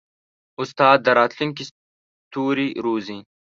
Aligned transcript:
استاد 0.61 0.97
د 1.03 1.07
راتلونکي 1.19 1.63
ستوري 1.69 2.69
روزي. 2.85 3.17